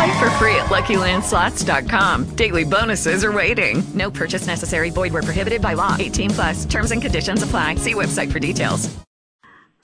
Play 0.00 0.18
for 0.18 0.30
free 0.30 0.54
at 0.56 0.66
LuckyLandSlots.com. 0.66 2.34
Daily 2.34 2.64
bonuses 2.64 3.22
are 3.22 3.32
waiting. 3.32 3.82
No 3.92 4.10
purchase 4.10 4.46
necessary. 4.46 4.88
Void 4.88 5.12
where 5.12 5.22
prohibited 5.22 5.60
by 5.60 5.74
law. 5.74 5.94
18 5.98 6.30
plus. 6.30 6.64
Terms 6.64 6.90
and 6.90 7.02
conditions 7.02 7.42
apply. 7.42 7.74
See 7.74 7.92
website 7.92 8.32
for 8.32 8.38
details. 8.38 8.88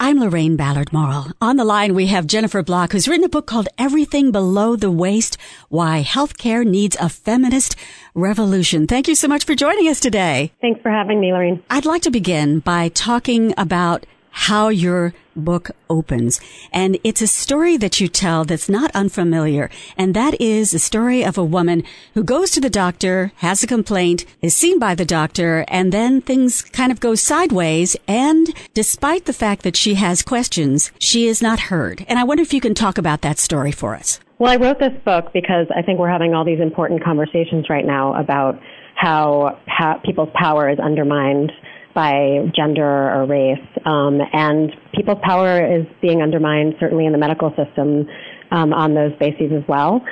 I'm 0.00 0.18
Lorraine 0.18 0.56
Ballard 0.56 0.90
Morrill. 0.90 1.26
On 1.42 1.56
the 1.56 1.66
line, 1.66 1.94
we 1.94 2.06
have 2.06 2.26
Jennifer 2.26 2.62
Block, 2.62 2.92
who's 2.92 3.06
written 3.06 3.24
a 3.24 3.28
book 3.28 3.46
called 3.46 3.68
Everything 3.76 4.32
Below 4.32 4.74
the 4.76 4.90
Waist, 4.90 5.36
Why 5.68 6.02
Healthcare 6.02 6.66
Needs 6.66 6.96
a 6.98 7.10
Feminist 7.10 7.76
Revolution. 8.14 8.86
Thank 8.86 9.08
you 9.08 9.14
so 9.14 9.28
much 9.28 9.44
for 9.44 9.54
joining 9.54 9.88
us 9.88 10.00
today. 10.00 10.50
Thanks 10.62 10.80
for 10.80 10.90
having 10.90 11.20
me, 11.20 11.30
Lorraine. 11.30 11.62
I'd 11.68 11.84
like 11.84 12.02
to 12.02 12.10
begin 12.10 12.60
by 12.60 12.88
talking 12.88 13.52
about 13.58 14.06
how 14.36 14.68
your 14.68 15.14
book 15.34 15.70
opens. 15.88 16.40
And 16.70 16.98
it's 17.02 17.22
a 17.22 17.26
story 17.26 17.78
that 17.78 18.00
you 18.00 18.06
tell 18.06 18.44
that's 18.44 18.68
not 18.68 18.90
unfamiliar. 18.94 19.70
And 19.96 20.14
that 20.14 20.38
is 20.38 20.74
a 20.74 20.78
story 20.78 21.24
of 21.24 21.38
a 21.38 21.44
woman 21.44 21.84
who 22.12 22.22
goes 22.22 22.50
to 22.50 22.60
the 22.60 22.68
doctor, 22.68 23.32
has 23.36 23.62
a 23.62 23.66
complaint, 23.66 24.26
is 24.42 24.54
seen 24.54 24.78
by 24.78 24.94
the 24.94 25.06
doctor, 25.06 25.64
and 25.68 25.90
then 25.90 26.20
things 26.20 26.60
kind 26.60 26.92
of 26.92 27.00
go 27.00 27.14
sideways. 27.14 27.96
And 28.06 28.54
despite 28.74 29.24
the 29.24 29.32
fact 29.32 29.62
that 29.62 29.76
she 29.76 29.94
has 29.94 30.22
questions, 30.22 30.92
she 30.98 31.26
is 31.26 31.40
not 31.40 31.58
heard. 31.70 32.04
And 32.06 32.18
I 32.18 32.24
wonder 32.24 32.42
if 32.42 32.52
you 32.52 32.60
can 32.60 32.74
talk 32.74 32.98
about 32.98 33.22
that 33.22 33.38
story 33.38 33.72
for 33.72 33.94
us. 33.94 34.20
Well, 34.38 34.52
I 34.52 34.56
wrote 34.56 34.78
this 34.78 34.92
book 35.02 35.32
because 35.32 35.66
I 35.74 35.80
think 35.80 35.98
we're 35.98 36.10
having 36.10 36.34
all 36.34 36.44
these 36.44 36.60
important 36.60 37.02
conversations 37.02 37.70
right 37.70 37.86
now 37.86 38.12
about 38.14 38.60
how 38.96 39.58
pa- 39.66 39.98
people's 40.04 40.30
power 40.34 40.68
is 40.68 40.78
undermined 40.78 41.52
by 41.96 42.52
gender 42.54 42.84
or 42.84 43.24
race. 43.24 43.66
Um, 43.84 44.20
and 44.32 44.70
people's 44.94 45.18
power 45.22 45.66
is 45.66 45.86
being 46.00 46.22
undermined, 46.22 46.74
certainly 46.78 47.06
in 47.06 47.12
the 47.12 47.18
medical 47.18 47.50
system, 47.56 48.06
um, 48.52 48.72
on 48.72 48.94
those 48.94 49.12
bases 49.18 49.50
as 49.56 49.66
well. 49.66 50.04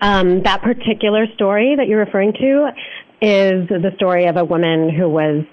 Um, 0.00 0.42
that 0.42 0.62
particular 0.62 1.26
story 1.34 1.76
that 1.76 1.86
you're 1.86 2.00
referring 2.00 2.32
to 2.34 2.68
is 3.22 3.68
the 3.68 3.92
story 3.96 4.26
of 4.26 4.36
a 4.36 4.44
woman 4.44 4.90
who 4.90 5.08
was 5.08 5.44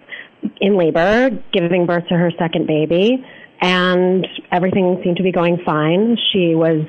in 0.59 0.77
labor, 0.77 1.29
giving 1.53 1.85
birth 1.85 2.07
to 2.09 2.15
her 2.15 2.31
second 2.37 2.67
baby, 2.67 3.23
and 3.61 4.27
everything 4.51 4.99
seemed 5.03 5.17
to 5.17 5.23
be 5.23 5.31
going 5.31 5.59
fine. 5.65 6.17
She 6.33 6.55
was 6.55 6.85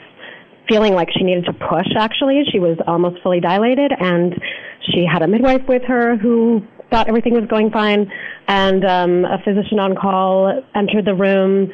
feeling 0.69 0.95
like 0.95 1.09
she 1.17 1.23
needed 1.23 1.45
to 1.45 1.53
push, 1.53 1.87
actually. 1.97 2.43
She 2.51 2.59
was 2.59 2.77
almost 2.87 3.23
fully 3.23 3.41
dilated, 3.41 3.93
and 3.99 4.35
she 4.93 5.07
had 5.11 5.23
a 5.23 5.29
midwife 5.29 5.63
with 5.69 5.83
her 5.85 6.17
who 6.17 6.63
thought 6.91 7.09
everything 7.09 7.35
was 7.35 7.45
going 7.49 7.71
fine, 7.71 8.11
and 8.49 8.85
um, 8.85 9.25
a 9.25 9.39
physician 9.45 9.79
on 9.79 9.95
call 9.95 10.63
entered 10.75 11.05
the 11.05 11.15
room 11.15 11.73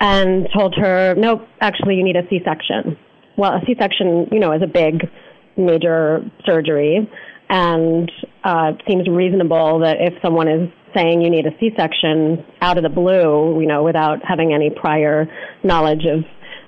and 0.00 0.48
told 0.56 0.74
her, 0.76 1.14
"Nope, 1.16 1.46
actually, 1.60 1.96
you 1.96 2.04
need 2.04 2.16
a 2.16 2.28
C-section." 2.28 2.96
Well, 3.36 3.52
a 3.52 3.60
C-section, 3.66 4.28
you 4.30 4.38
know, 4.38 4.52
is 4.52 4.62
a 4.62 4.66
big, 4.66 5.08
major 5.56 6.20
surgery, 6.44 7.08
and 7.48 8.10
uh, 8.44 8.72
it 8.74 8.82
seems 8.88 9.08
reasonable 9.08 9.80
that 9.80 9.96
if 10.00 10.14
someone 10.22 10.48
is 10.48 10.68
saying 10.94 11.22
you 11.22 11.30
need 11.30 11.46
a 11.46 11.56
C-section 11.58 12.44
out 12.60 12.76
of 12.76 12.82
the 12.82 12.90
blue, 12.90 13.60
you 13.60 13.66
know, 13.66 13.82
without 13.82 14.18
having 14.26 14.52
any 14.52 14.70
prior 14.70 15.26
knowledge 15.62 16.04
of 16.04 16.24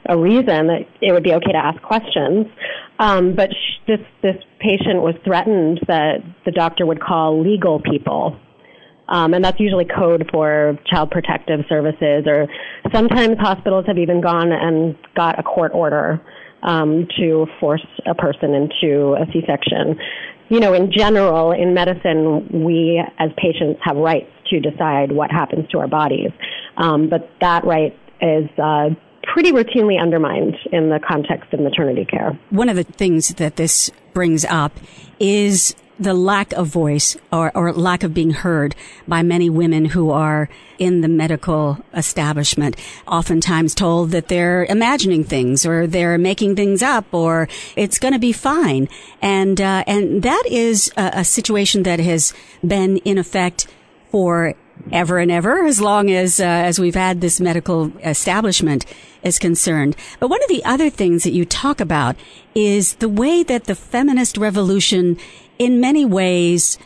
a 0.09 0.17
reason, 0.17 0.67
that 0.69 0.87
it 1.01 1.13
would 1.13 1.23
be 1.23 1.33
okay 1.33 1.53
to 1.53 1.59
ask 1.59 1.81
questions. 1.83 2.47
Um, 2.99 3.35
but 3.35 3.51
sh- 3.51 3.81
this 3.87 4.01
this 4.23 4.37
patient 4.61 5.03
was 5.03 5.15
threatened 5.25 5.81
that 5.89 6.19
the 6.45 6.53
doctor 6.53 6.87
would 6.87 7.01
call 7.01 7.43
legal 7.43 7.81
people, 7.81 8.39
um, 9.09 9.35
and 9.35 9.45
that's 9.45 9.59
usually 9.59 9.85
code 9.85 10.29
for 10.33 10.79
child 10.87 11.11
protective 11.11 11.61
services. 11.69 12.25
Or 12.27 12.47
sometimes 12.93 13.39
hospitals 13.39 13.87
have 13.87 13.99
even 13.99 14.21
gone 14.21 14.53
and 14.53 14.97
got 15.17 15.39
a 15.39 15.43
court 15.43 15.73
order 15.75 16.21
um, 16.63 17.07
to 17.19 17.47
force 17.61 17.87
a 18.07 18.15
person 18.15 18.55
into 18.55 19.15
a 19.15 19.27
C-section. 19.33 19.99
You 20.49 20.61
know, 20.61 20.73
in 20.75 20.93
general, 20.93 21.53
in 21.53 21.75
medicine, 21.75 22.65
we 22.65 23.03
as 23.19 23.31
patients 23.37 23.81
have 23.83 23.97
rights 23.97 24.31
to 24.51 24.61
decide 24.61 25.11
what 25.11 25.31
happens 25.31 25.69
to 25.71 25.79
our 25.79 25.89
bodies, 25.89 26.31
um, 26.77 27.09
but 27.09 27.31
that 27.41 27.65
right 27.65 27.99
is 28.21 28.49
uh, 28.63 28.91
pretty 29.33 29.53
routinely 29.53 30.01
undermined 30.01 30.57
in 30.73 30.91
the 30.91 31.01
context 31.01 31.53
of 31.53 31.61
maternity 31.61 32.05
care. 32.05 32.39
One 32.51 32.69
of 32.69 32.77
the 32.77 32.85
things 32.85 33.29
that 33.35 33.57
this 33.57 33.91
brings 34.13 34.45
up 34.45 34.73
is 35.19 35.75
the 35.99 36.15
lack 36.15 36.53
of 36.55 36.67
voice 36.67 37.17
or, 37.33 37.57
or 37.57 37.73
lack 37.73 38.03
of 38.03 38.13
being 38.13 38.31
heard 38.31 38.75
by 39.07 39.23
many 39.23 39.49
women 39.49 39.87
who 39.87 40.11
are 40.11 40.49
in 40.79 41.03
the 41.03 41.09
medical 41.09 41.79
establishment, 41.95 42.77
oftentimes 43.07 43.75
told 43.75 44.11
that 44.11 44.29
they're 44.29 44.65
imagining 44.65 45.23
things 45.23 45.65
or 45.65 45.87
they're 45.87 46.19
making 46.19 46.57
things 46.57 46.83
up 46.83 47.13
or 47.15 47.49
it's 47.77 47.99
going 47.99 48.13
to 48.13 48.19
be 48.19 48.33
fine. 48.33 48.89
And, 49.23 49.61
uh, 49.61 49.85
and 49.87 50.23
that 50.23 50.43
is 50.51 50.91
a, 50.97 51.11
a 51.15 51.25
situation 51.25 51.85
that 51.85 52.01
has 52.01 52.35
been 52.67 52.97
in 52.99 53.19
effect 53.19 53.69
for 54.11 54.55
ever 54.93 55.19
and 55.19 55.31
ever 55.31 55.65
as 55.65 55.81
long 55.81 56.11
as 56.11 56.41
uh, 56.41 56.45
as 56.45 56.79
we've 56.79 56.95
had 56.95 57.21
this 57.21 57.41
medical 57.41 57.97
establishment 57.99 58.85
is 59.23 59.39
concerned. 59.39 59.97
But 60.21 60.29
one 60.29 60.43
of 60.43 60.49
the 60.49 60.65
other 60.65 60.91
things 60.91 61.25
that 61.25 61.33
you 61.33 61.45
talk 61.45 61.81
about 61.81 62.17
is 62.55 62.95
the 62.97 63.09
way 63.09 63.43
that 63.43 63.65
the 63.65 63.75
feminist 63.75 64.37
revolution 64.37 65.17
in 65.59 65.81
many 65.81 66.05
ways 66.05 66.79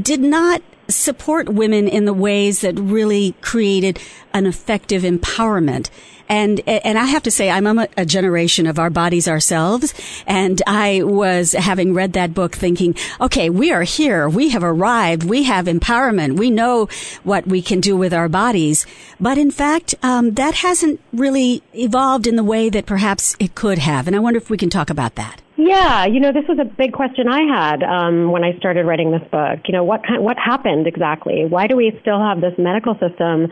did 0.00 0.20
not 0.20 0.62
support 0.88 1.48
women 1.48 1.88
in 1.88 2.04
the 2.04 2.12
ways 2.12 2.60
that 2.60 2.78
really 2.78 3.34
created 3.40 3.98
an 4.32 4.46
effective 4.46 5.02
empowerment. 5.02 5.88
And, 6.28 6.60
and 6.66 6.98
I 6.98 7.04
have 7.04 7.22
to 7.24 7.30
say, 7.30 7.50
I'm 7.50 7.66
a, 7.66 7.88
generation 8.04 8.66
of 8.66 8.78
our 8.78 8.90
bodies 8.90 9.26
ourselves. 9.26 9.94
And 10.26 10.62
I 10.66 11.02
was 11.02 11.52
having 11.52 11.94
read 11.94 12.12
that 12.12 12.34
book 12.34 12.54
thinking, 12.54 12.94
okay, 13.20 13.50
we 13.50 13.72
are 13.72 13.82
here. 13.82 14.28
We 14.28 14.50
have 14.50 14.62
arrived. 14.62 15.24
We 15.24 15.44
have 15.44 15.66
empowerment. 15.66 16.38
We 16.38 16.50
know 16.50 16.88
what 17.22 17.46
we 17.46 17.62
can 17.62 17.80
do 17.80 17.96
with 17.96 18.12
our 18.12 18.28
bodies. 18.28 18.86
But 19.18 19.38
in 19.38 19.50
fact, 19.50 19.94
um, 20.02 20.32
that 20.32 20.54
hasn't 20.56 21.00
really 21.12 21.62
evolved 21.72 22.26
in 22.26 22.36
the 22.36 22.44
way 22.44 22.68
that 22.68 22.86
perhaps 22.86 23.36
it 23.38 23.54
could 23.54 23.78
have. 23.78 24.06
And 24.06 24.14
I 24.14 24.18
wonder 24.18 24.38
if 24.38 24.50
we 24.50 24.56
can 24.56 24.70
talk 24.70 24.90
about 24.90 25.14
that. 25.16 25.40
Yeah, 25.56 26.06
you 26.06 26.18
know, 26.18 26.32
this 26.32 26.44
was 26.48 26.58
a 26.58 26.64
big 26.64 26.92
question 26.92 27.28
I 27.28 27.42
had 27.42 27.82
um, 27.84 28.32
when 28.32 28.42
I 28.42 28.58
started 28.58 28.86
writing 28.86 29.12
this 29.12 29.22
book. 29.30 29.60
You 29.66 29.72
know, 29.72 29.84
what 29.84 30.04
kind, 30.04 30.22
what 30.22 30.36
happened 30.36 30.88
exactly? 30.88 31.44
Why 31.46 31.68
do 31.68 31.76
we 31.76 31.96
still 32.00 32.20
have 32.20 32.40
this 32.40 32.54
medical 32.58 32.98
system 32.98 33.48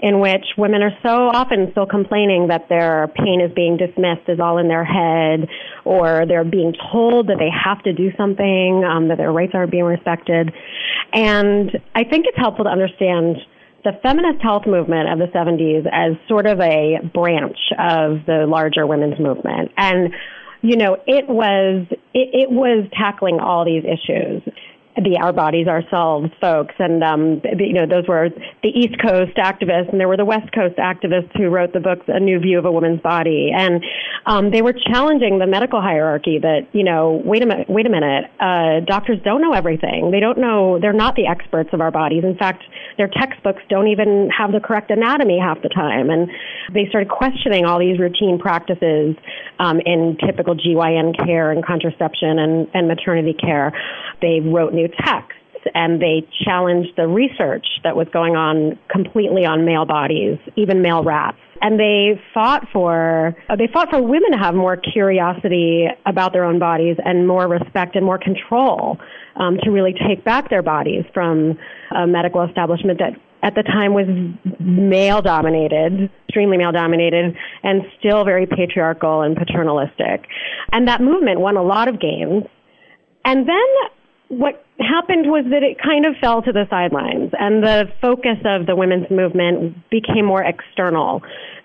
in 0.00 0.20
which 0.20 0.44
women 0.56 0.82
are 0.82 0.96
so 1.02 1.28
often 1.28 1.68
still 1.72 1.86
complaining 1.86 2.48
that 2.48 2.68
their 2.68 3.08
pain 3.08 3.40
is 3.40 3.52
being 3.54 3.76
dismissed 3.76 4.28
as 4.28 4.38
all 4.40 4.58
in 4.58 4.68
their 4.68 4.84
head, 4.84 5.48
or 5.84 6.24
they're 6.26 6.44
being 6.44 6.74
told 6.92 7.28
that 7.28 7.38
they 7.38 7.50
have 7.50 7.82
to 7.82 7.92
do 7.92 8.10
something, 8.16 8.84
um, 8.84 9.08
that 9.08 9.18
their 9.18 9.32
rights 9.32 9.52
aren't 9.54 9.72
being 9.72 9.84
respected. 9.84 10.52
And 11.12 11.70
I 11.94 12.04
think 12.04 12.26
it's 12.26 12.38
helpful 12.38 12.64
to 12.64 12.70
understand 12.70 13.36
the 13.84 13.92
feminist 14.02 14.42
health 14.42 14.66
movement 14.66 15.08
of 15.08 15.18
the 15.18 15.26
70s 15.36 15.86
as 15.90 16.16
sort 16.28 16.46
of 16.46 16.60
a 16.60 16.98
branch 17.12 17.58
of 17.78 18.26
the 18.26 18.46
larger 18.48 18.86
women's 18.86 19.18
movement. 19.18 19.72
And 19.76 20.14
you 20.60 20.76
know, 20.76 20.96
it 21.06 21.28
was 21.28 21.86
it, 21.90 22.28
it 22.32 22.50
was 22.50 22.88
tackling 22.92 23.38
all 23.40 23.64
these 23.64 23.84
issues 23.84 24.42
the 24.96 25.18
Our 25.20 25.32
Bodies 25.32 25.68
Ourselves 25.68 26.30
folks. 26.40 26.74
And, 26.78 27.04
um, 27.04 27.40
you 27.58 27.72
know, 27.72 27.86
those 27.86 28.06
were 28.08 28.30
the 28.62 28.68
East 28.68 29.00
Coast 29.00 29.36
activists, 29.36 29.90
and 29.90 30.00
there 30.00 30.08
were 30.08 30.16
the 30.16 30.24
West 30.24 30.52
Coast 30.52 30.76
activists 30.76 31.36
who 31.36 31.48
wrote 31.48 31.72
the 31.72 31.80
book, 31.80 32.00
A 32.08 32.18
New 32.18 32.40
View 32.40 32.58
of 32.58 32.64
a 32.64 32.72
Woman's 32.72 33.00
Body. 33.00 33.50
And 33.54 33.84
um, 34.26 34.50
they 34.50 34.62
were 34.62 34.72
challenging 34.72 35.38
the 35.38 35.46
medical 35.46 35.80
hierarchy 35.80 36.38
that, 36.38 36.66
you 36.72 36.82
know, 36.82 37.22
wait 37.24 37.42
a 37.42 37.46
minute, 37.46 37.70
wait 37.70 37.86
a 37.86 37.90
minute, 37.90 38.24
uh, 38.40 38.80
doctors 38.86 39.18
don't 39.24 39.40
know 39.40 39.52
everything. 39.52 40.10
They 40.10 40.20
don't 40.20 40.38
know, 40.38 40.78
they're 40.80 40.92
not 40.92 41.14
the 41.14 41.26
experts 41.26 41.70
of 41.72 41.80
our 41.80 41.90
bodies. 41.90 42.24
In 42.24 42.36
fact, 42.36 42.64
their 42.96 43.08
textbooks 43.08 43.62
don't 43.68 43.88
even 43.88 44.30
have 44.36 44.50
the 44.52 44.60
correct 44.60 44.90
anatomy 44.90 45.38
half 45.38 45.62
the 45.62 45.68
time. 45.68 46.10
And 46.10 46.28
they 46.74 46.86
started 46.88 47.08
questioning 47.08 47.64
all 47.64 47.78
these 47.78 47.98
routine 47.98 48.38
practices 48.38 49.14
um, 49.60 49.80
in 49.86 50.16
typical 50.26 50.56
GYN 50.56 51.16
care 51.24 51.52
and 51.52 51.64
contraception 51.64 52.38
and, 52.38 52.68
and 52.74 52.88
maternity 52.88 53.34
care. 53.34 53.72
They 54.20 54.40
wrote 54.40 54.72
new 54.72 54.87
texts 54.88 55.34
and 55.74 56.00
they 56.00 56.26
challenged 56.44 56.90
the 56.96 57.06
research 57.06 57.66
that 57.84 57.96
was 57.96 58.06
going 58.12 58.36
on 58.36 58.78
completely 58.90 59.44
on 59.44 59.64
male 59.64 59.84
bodies, 59.84 60.38
even 60.56 60.82
male 60.82 61.02
rats. 61.02 61.38
And 61.60 61.78
they 61.78 62.20
fought 62.32 62.68
for 62.72 63.36
they 63.56 63.66
fought 63.72 63.90
for 63.90 64.00
women 64.00 64.30
to 64.32 64.38
have 64.38 64.54
more 64.54 64.76
curiosity 64.76 65.86
about 66.06 66.32
their 66.32 66.44
own 66.44 66.60
bodies 66.60 66.96
and 67.04 67.26
more 67.26 67.48
respect 67.48 67.96
and 67.96 68.04
more 68.04 68.18
control 68.18 68.98
um, 69.36 69.58
to 69.64 69.70
really 69.70 69.92
take 70.06 70.24
back 70.24 70.50
their 70.50 70.62
bodies 70.62 71.04
from 71.12 71.58
a 71.96 72.06
medical 72.06 72.44
establishment 72.44 73.00
that 73.00 73.14
at 73.42 73.54
the 73.54 73.62
time 73.62 73.92
was 73.92 74.06
male 74.60 75.22
dominated, 75.22 76.10
extremely 76.26 76.56
male 76.56 76.72
dominated, 76.72 77.36
and 77.62 77.82
still 77.98 78.24
very 78.24 78.46
patriarchal 78.46 79.22
and 79.22 79.36
paternalistic. 79.36 80.26
And 80.72 80.86
that 80.88 81.00
movement 81.00 81.40
won 81.40 81.56
a 81.56 81.62
lot 81.62 81.88
of 81.88 82.00
games. 82.00 82.44
And 83.24 83.48
then 83.48 83.66
what 84.28 84.64
happened 84.78 85.30
was 85.30 85.44
that 85.50 85.62
it 85.62 85.78
kind 85.82 86.04
of 86.06 86.14
fell 86.20 86.42
to 86.42 86.52
the 86.52 86.66
sidelines 86.68 87.32
and 87.38 87.62
the 87.62 87.86
focus 88.00 88.38
of 88.44 88.66
the 88.66 88.76
women's 88.76 89.10
movement 89.10 89.76
became 89.90 90.24
more 90.24 90.42
external. 90.42 91.22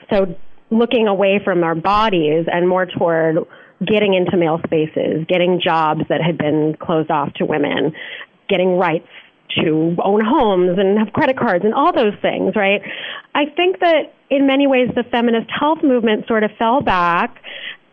So 0.09 0.35
looking 0.69 1.07
away 1.07 1.39
from 1.43 1.63
our 1.63 1.75
bodies 1.75 2.45
and 2.51 2.67
more 2.67 2.85
toward 2.85 3.37
getting 3.85 4.13
into 4.13 4.37
male 4.37 4.59
spaces, 4.65 5.25
getting 5.27 5.59
jobs 5.61 6.01
that 6.09 6.21
had 6.21 6.37
been 6.37 6.75
closed 6.79 7.11
off 7.11 7.33
to 7.35 7.45
women, 7.45 7.93
getting 8.47 8.77
rights 8.77 9.07
to 9.57 9.95
own 10.03 10.21
homes 10.23 10.79
and 10.79 10.97
have 10.97 11.13
credit 11.13 11.37
cards 11.37 11.65
and 11.65 11.73
all 11.73 11.93
those 11.93 12.13
things, 12.21 12.55
right? 12.55 12.81
I 13.35 13.45
think 13.55 13.79
that 13.79 14.13
in 14.29 14.47
many 14.47 14.67
ways 14.67 14.89
the 14.95 15.03
feminist 15.03 15.49
health 15.51 15.79
movement 15.83 16.27
sort 16.27 16.43
of 16.43 16.51
fell 16.57 16.81
back 16.81 17.41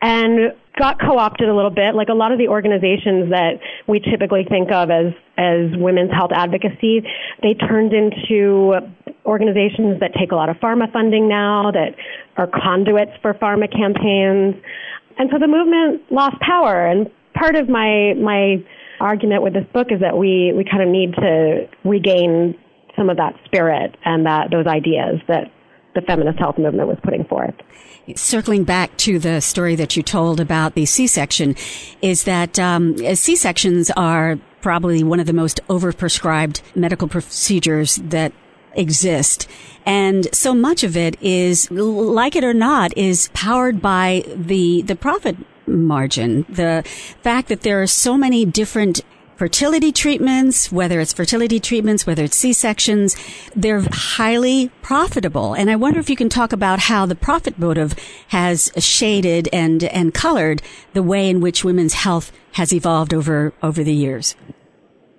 and 0.00 0.54
got 0.78 0.98
co-opted 1.00 1.48
a 1.48 1.54
little 1.54 1.70
bit 1.70 1.94
like 1.94 2.08
a 2.08 2.14
lot 2.14 2.32
of 2.32 2.38
the 2.38 2.48
organizations 2.48 3.30
that 3.30 3.60
we 3.90 4.00
typically 4.00 4.44
think 4.48 4.70
of 4.70 4.90
as 4.90 5.12
as 5.36 5.76
women's 5.76 6.12
health 6.12 6.30
advocacy. 6.32 7.02
They 7.42 7.54
turned 7.54 7.92
into 7.92 8.78
organizations 9.26 10.00
that 10.00 10.12
take 10.18 10.32
a 10.32 10.36
lot 10.36 10.48
of 10.48 10.56
pharma 10.56 10.90
funding 10.92 11.28
now 11.28 11.70
that 11.72 11.94
are 12.36 12.46
conduits 12.46 13.12
for 13.20 13.34
pharma 13.34 13.70
campaigns. 13.70 14.54
And 15.18 15.28
so 15.30 15.38
the 15.38 15.48
movement 15.48 16.10
lost 16.10 16.36
power. 16.40 16.86
And 16.86 17.10
part 17.34 17.56
of 17.56 17.68
my 17.68 18.14
my 18.14 18.64
argument 19.00 19.42
with 19.42 19.54
this 19.54 19.66
book 19.72 19.88
is 19.90 20.00
that 20.00 20.16
we, 20.16 20.52
we 20.54 20.64
kind 20.64 20.82
of 20.82 20.88
need 20.88 21.14
to 21.14 21.66
regain 21.84 22.54
some 22.96 23.08
of 23.08 23.16
that 23.16 23.34
spirit 23.46 23.96
and 24.04 24.26
that 24.26 24.50
those 24.50 24.66
ideas 24.66 25.20
that 25.26 25.50
the 25.94 26.00
feminist 26.02 26.38
health 26.38 26.58
movement 26.58 26.88
was 26.88 26.98
putting 27.02 27.24
forth. 27.24 27.54
Circling 28.16 28.64
back 28.64 28.96
to 28.98 29.18
the 29.18 29.40
story 29.40 29.76
that 29.76 29.96
you 29.96 30.02
told 30.02 30.40
about 30.40 30.74
the 30.74 30.86
C-section, 30.86 31.54
is 32.02 32.24
that 32.24 32.58
um, 32.58 32.96
C-sections 33.14 33.90
are 33.96 34.38
probably 34.62 35.02
one 35.02 35.20
of 35.20 35.26
the 35.26 35.32
most 35.32 35.60
overprescribed 35.68 36.60
medical 36.74 37.08
procedures 37.08 37.96
that 37.96 38.32
exist. 38.74 39.48
And 39.86 40.32
so 40.34 40.54
much 40.54 40.84
of 40.84 40.96
it 40.96 41.20
is, 41.22 41.70
like 41.70 42.36
it 42.36 42.44
or 42.44 42.54
not, 42.54 42.96
is 42.96 43.30
powered 43.32 43.80
by 43.80 44.24
the, 44.34 44.82
the 44.82 44.96
profit 44.96 45.36
margin. 45.66 46.46
The 46.48 46.82
fact 47.22 47.48
that 47.48 47.62
there 47.62 47.80
are 47.82 47.86
so 47.86 48.16
many 48.16 48.44
different 48.44 49.00
fertility 49.40 49.90
treatments, 49.90 50.70
whether 50.70 51.00
it's 51.00 51.14
fertility 51.14 51.58
treatments, 51.58 52.06
whether 52.06 52.24
it's 52.24 52.36
C-sections, 52.36 53.16
they're 53.56 53.80
highly 53.90 54.68
profitable. 54.82 55.54
And 55.54 55.70
I 55.70 55.76
wonder 55.76 55.98
if 55.98 56.10
you 56.10 56.14
can 56.14 56.28
talk 56.28 56.52
about 56.52 56.78
how 56.78 57.06
the 57.06 57.14
profit 57.14 57.58
motive 57.58 57.94
has 58.28 58.70
shaded 58.76 59.48
and, 59.50 59.84
and 59.84 60.12
colored 60.12 60.60
the 60.92 61.02
way 61.02 61.30
in 61.30 61.40
which 61.40 61.64
women's 61.64 61.94
health 61.94 62.32
has 62.52 62.70
evolved 62.70 63.14
over, 63.14 63.54
over 63.62 63.82
the 63.82 63.94
years. 63.94 64.36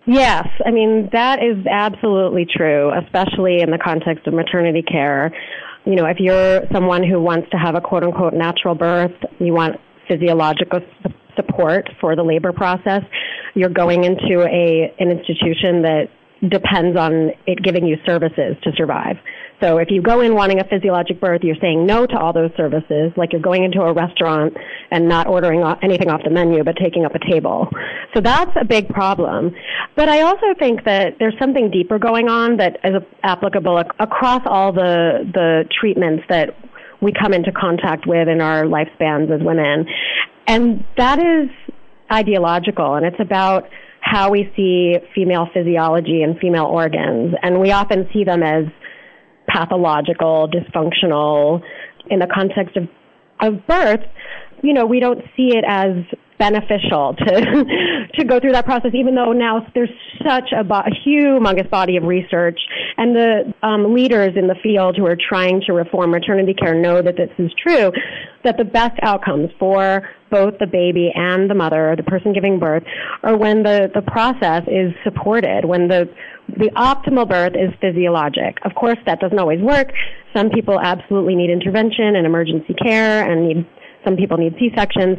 Yes, 0.05 0.47
I 0.67 0.69
mean, 0.69 1.09
that 1.13 1.39
is 1.39 1.65
absolutely 1.65 2.45
true, 2.45 2.91
especially 3.03 3.61
in 3.61 3.71
the 3.71 3.79
context 3.83 4.27
of 4.27 4.35
maternity 4.35 4.83
care. 4.83 5.35
You 5.85 5.95
know, 5.95 6.05
if 6.05 6.17
you're 6.19 6.67
someone 6.71 7.01
who 7.01 7.19
wants 7.19 7.49
to 7.49 7.57
have 7.57 7.73
a 7.73 7.81
quote 7.81 8.03
unquote 8.03 8.35
natural 8.35 8.75
birth, 8.75 9.17
you 9.39 9.53
want 9.53 9.77
physiological 10.07 10.81
support 11.35 11.89
for 11.99 12.15
the 12.15 12.23
labor 12.23 12.53
process, 12.53 13.01
you're 13.55 13.69
going 13.69 14.03
into 14.03 14.41
a 14.41 14.93
an 14.99 15.11
institution 15.11 15.81
that 15.83 16.09
depends 16.49 16.97
on 16.97 17.31
it 17.45 17.61
giving 17.61 17.85
you 17.85 17.97
services 18.05 18.55
to 18.63 18.71
survive. 18.75 19.17
So 19.61 19.77
if 19.77 19.89
you 19.91 20.01
go 20.01 20.21
in 20.21 20.33
wanting 20.33 20.59
a 20.59 20.63
physiologic 20.63 21.21
birth, 21.21 21.41
you're 21.43 21.59
saying 21.61 21.85
no 21.85 22.07
to 22.07 22.17
all 22.17 22.33
those 22.33 22.49
services, 22.57 23.11
like 23.15 23.31
you're 23.31 23.41
going 23.41 23.63
into 23.63 23.81
a 23.81 23.93
restaurant 23.93 24.57
and 24.89 25.07
not 25.07 25.27
ordering 25.27 25.63
anything 25.83 26.09
off 26.09 26.21
the 26.23 26.31
menu, 26.31 26.63
but 26.63 26.77
taking 26.81 27.05
up 27.05 27.13
a 27.13 27.19
table. 27.31 27.69
So 28.15 28.21
that's 28.21 28.51
a 28.59 28.65
big 28.65 28.89
problem. 28.89 29.53
But 29.95 30.09
I 30.09 30.21
also 30.21 30.47
think 30.57 30.83
that 30.85 31.17
there's 31.19 31.35
something 31.39 31.69
deeper 31.69 31.99
going 31.99 32.27
on 32.27 32.57
that 32.57 32.77
is 32.83 32.95
applicable 33.21 33.77
across 33.99 34.41
all 34.47 34.73
the, 34.73 35.29
the 35.31 35.65
treatments 35.79 36.23
that 36.29 36.57
we 36.99 37.11
come 37.13 37.33
into 37.33 37.51
contact 37.51 38.07
with 38.07 38.27
in 38.27 38.41
our 38.41 38.63
lifespans 38.63 39.31
as 39.31 39.41
women. 39.45 39.85
And 40.47 40.83
that 40.97 41.19
is 41.19 41.49
ideological 42.11 42.95
and 42.95 43.05
it's 43.05 43.19
about 43.19 43.69
how 44.01 44.31
we 44.31 44.51
see 44.55 44.95
female 45.13 45.47
physiology 45.53 46.23
and 46.23 46.37
female 46.39 46.65
organs. 46.65 47.35
And 47.43 47.61
we 47.61 47.71
often 47.71 48.09
see 48.11 48.23
them 48.23 48.43
as 48.43 48.65
pathological, 49.47 50.49
dysfunctional 50.49 51.61
in 52.09 52.19
the 52.19 52.27
context 52.27 52.75
of, 52.77 52.89
of 53.39 53.65
birth. 53.67 54.01
You 54.63 54.73
know, 54.73 54.85
we 54.85 54.99
don't 54.99 55.21
see 55.37 55.55
it 55.55 55.63
as 55.67 55.91
beneficial 56.41 57.13
to 57.13 57.65
to 58.15 58.25
go 58.25 58.39
through 58.39 58.51
that 58.51 58.65
process, 58.65 58.91
even 58.95 59.13
though 59.13 59.31
now 59.31 59.65
there's 59.75 59.93
such 60.27 60.49
a, 60.57 60.63
bo- 60.63 60.81
a 60.81 60.91
humongous 61.05 61.69
body 61.69 61.97
of 61.97 62.03
research, 62.03 62.59
and 62.97 63.15
the 63.15 63.53
um, 63.61 63.93
leaders 63.93 64.33
in 64.35 64.47
the 64.47 64.55
field 64.63 64.97
who 64.97 65.05
are 65.05 65.15
trying 65.15 65.61
to 65.67 65.73
reform 65.73 66.09
maternity 66.09 66.55
care 66.55 66.73
know 66.73 66.99
that 67.01 67.15
this 67.15 67.29
is 67.37 67.51
true. 67.61 67.91
That 68.43 68.57
the 68.57 68.63
best 68.65 68.97
outcomes 69.03 69.51
for 69.59 70.09
both 70.31 70.57
the 70.59 70.65
baby 70.65 71.11
and 71.13 71.47
the 71.47 71.53
mother, 71.53 71.93
the 71.95 72.03
person 72.03 72.33
giving 72.33 72.57
birth, 72.57 72.83
are 73.21 73.37
when 73.37 73.61
the 73.61 73.91
the 73.93 74.01
process 74.01 74.63
is 74.67 74.93
supported, 75.03 75.65
when 75.65 75.87
the 75.89 76.09
the 76.47 76.71
optimal 76.75 77.29
birth 77.29 77.53
is 77.53 77.69
physiologic. 77.79 78.57
Of 78.65 78.73
course, 78.73 78.97
that 79.05 79.19
doesn't 79.19 79.37
always 79.37 79.61
work. 79.61 79.93
Some 80.35 80.49
people 80.49 80.79
absolutely 80.79 81.35
need 81.35 81.51
intervention 81.51 82.15
and 82.15 82.25
emergency 82.25 82.73
care 82.73 83.29
and 83.29 83.47
need 83.47 83.67
some 84.03 84.15
people 84.15 84.37
need 84.37 84.55
C-sections. 84.59 85.17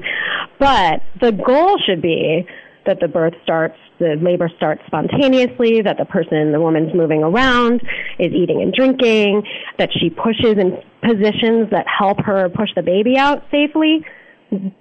But 0.59 1.03
the 1.21 1.33
goal 1.33 1.79
should 1.85 2.03
be 2.03 2.47
that 2.87 2.99
the 3.01 3.09
birth 3.09 3.35
starts, 3.43 3.77
the 3.99 4.17
labor 4.21 4.51
starts 4.57 4.83
spontaneously, 4.87 5.83
that 5.83 5.99
the 5.99 6.05
person, 6.05 6.53
the 6.53 6.61
woman's 6.61 6.95
moving 6.95 7.23
around, 7.23 7.81
is 8.19 8.33
eating 8.33 8.61
and 8.61 8.73
drinking, 8.73 9.43
that 9.79 9.91
she 9.93 10.11
pushes 10.11 10.59
in 10.59 10.77
positions 11.01 11.71
that 11.71 11.87
help 11.87 12.21
her 12.21 12.49
push 12.49 12.71
the 12.75 12.83
baby 12.83 13.17
out 13.17 13.45
safely. 13.51 14.05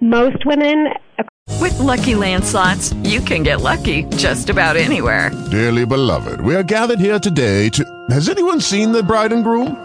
Most 0.00 0.44
women. 0.44 0.88
With 1.60 1.78
Lucky 1.78 2.14
Land 2.14 2.44
slots, 2.44 2.92
you 3.04 3.20
can 3.20 3.42
get 3.42 3.60
lucky 3.60 4.04
just 4.16 4.50
about 4.50 4.76
anywhere. 4.76 5.30
Dearly 5.50 5.86
beloved, 5.86 6.40
we 6.40 6.54
are 6.54 6.62
gathered 6.62 6.98
here 6.98 7.18
today 7.18 7.68
to. 7.70 7.84
Has 8.10 8.28
anyone 8.28 8.60
seen 8.60 8.92
the 8.92 9.02
bride 9.02 9.32
and 9.32 9.44
groom? 9.44 9.84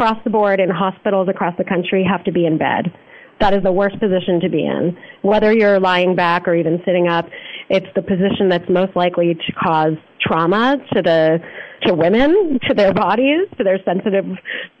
across 0.00 0.16
the 0.24 0.30
board 0.30 0.60
in 0.60 0.70
hospitals 0.70 1.28
across 1.28 1.54
the 1.58 1.64
country 1.64 2.02
have 2.08 2.24
to 2.24 2.32
be 2.32 2.46
in 2.46 2.56
bed. 2.56 2.90
that 3.38 3.52
is 3.52 3.62
the 3.62 3.72
worst 3.72 3.98
position 4.00 4.40
to 4.40 4.48
be 4.48 4.64
in. 4.64 4.96
Whether 5.22 5.52
you're 5.52 5.78
lying 5.80 6.14
back 6.14 6.46
or 6.48 6.54
even 6.54 6.80
sitting 6.86 7.06
up, 7.08 7.26
it's 7.68 7.86
the 7.94 8.02
position 8.02 8.48
that's 8.50 8.68
most 8.68 8.94
likely 8.96 9.34
to 9.34 9.52
cause 9.52 9.94
trauma 10.20 10.76
to 10.94 11.02
the 11.02 11.38
to 11.82 11.94
women, 11.94 12.58
to 12.68 12.74
their 12.74 12.92
bodies, 12.92 13.48
to 13.56 13.64
their 13.64 13.78
sensitive 13.84 14.26